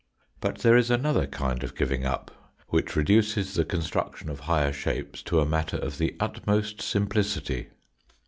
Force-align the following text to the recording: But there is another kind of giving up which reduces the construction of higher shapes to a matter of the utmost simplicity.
But 0.39 0.57
there 0.63 0.75
is 0.75 0.89
another 0.89 1.27
kind 1.27 1.63
of 1.63 1.75
giving 1.75 2.07
up 2.07 2.31
which 2.69 2.95
reduces 2.95 3.53
the 3.53 3.63
construction 3.63 4.29
of 4.31 4.39
higher 4.39 4.73
shapes 4.73 5.21
to 5.21 5.39
a 5.39 5.45
matter 5.45 5.77
of 5.77 5.99
the 5.99 6.15
utmost 6.19 6.81
simplicity. 6.81 7.67